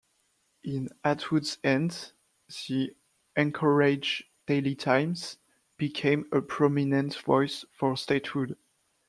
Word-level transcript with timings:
In 0.63 0.89
Atwood's 1.03 1.59
hands, 1.63 2.13
the 2.67 2.95
"Anchorage 3.35 4.23
Daily 4.47 4.73
Times" 4.73 5.37
became 5.77 6.27
a 6.31 6.41
prominent 6.41 7.15
voice 7.17 7.65
for 7.71 7.95
statehood. 7.95 8.57